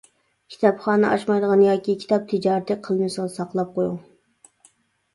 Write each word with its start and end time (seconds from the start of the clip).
كىتابخانا 0.53 1.11
ئاچمايدىغان 1.17 1.61
ياكى 1.67 1.97
كىتاب 2.05 2.27
تىجارىتى 2.33 2.81
قىلمىسىڭىز 2.91 3.39
ساقلاپ 3.39 3.81
قويۇڭ. 3.81 4.05